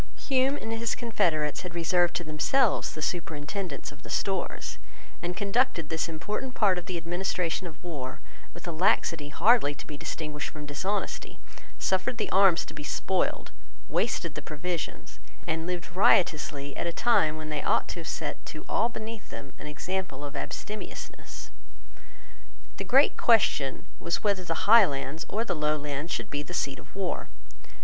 [0.17, 4.79] Hume and his confederates had reserved to themselves the superintendence of the Stores,
[5.21, 8.19] and conducted this important part of the administration of war
[8.51, 11.37] with a laxity hardly to be distinguished from dishonesty,
[11.77, 13.51] suffered the arms to be spoiled,
[13.89, 18.43] wasted the provisions, and lived riotously at a time when they ought to have set
[18.43, 21.51] to all beneath them an example of abstemiousness.
[22.77, 26.95] The great question was whether the Highlands or the Lowlands should be the seat of
[26.95, 27.29] war.